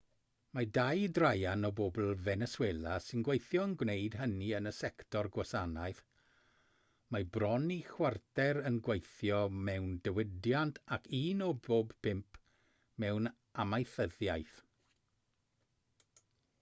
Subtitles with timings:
[0.57, 5.99] mae dau draean o bobl feneswela sy'n gweithio yn gwneud hynny yn y sector gwasanaeth
[7.17, 12.43] mae bron i chwarter yn gweithio mewn diwydiant ac un o bob pump
[13.05, 13.31] mewn
[13.67, 14.59] amaethyddiaeth